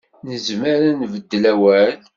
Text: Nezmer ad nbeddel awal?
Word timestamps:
Nezmer 0.27 0.81
ad 0.89 0.95
nbeddel 1.01 1.43
awal? 1.51 1.97